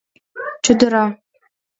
—Чодыра. 0.63 1.05